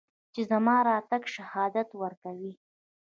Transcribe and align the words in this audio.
چې 0.33 0.41
زما 0.51 0.77
د 0.83 0.85
راتګ 0.89 1.23
شهادت 1.35 1.89
ورکوي 2.01 2.53